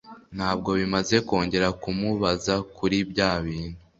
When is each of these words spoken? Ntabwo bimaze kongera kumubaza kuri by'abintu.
Ntabwo 0.35 0.69
bimaze 0.79 1.15
kongera 1.27 1.67
kumubaza 1.81 2.53
kuri 2.77 2.97
by'abintu. 3.09 3.77